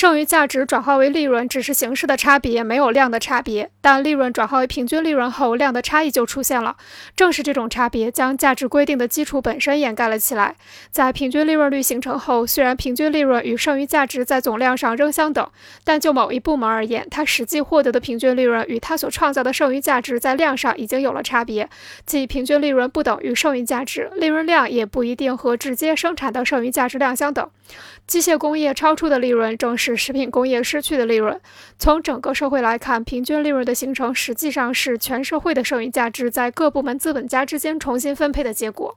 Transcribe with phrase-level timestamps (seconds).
[0.00, 3.70] 剩余价值转化为利润只是形式的差别，没有量的差别。
[3.82, 6.78] 但利润转化为平均利润后，量的差异就出现了。
[7.14, 10.56] 正是这种差别，将价值规定的基础本身掩盖了起来。
[10.90, 15.46] 在平均利润率形成后，虽然平均利润与剩余价值在总量上仍相等，
[15.84, 21.68] 但就某一部门而言，它实际获得的平均利润与它所创造的剩余价值在量上已经有了差别，
[22.06, 27.46] 即平均利润不等于剩余价值，利润量也不一定和直接生产的剩余价值量相等。
[28.06, 31.40] 机械工业超出的利润，正是食品工业失去的利润。
[31.78, 38.96] 从整个社会来看，平均利润的形成，实际上是全社会的剩余价值在各部门资本家之间重新分配的结果。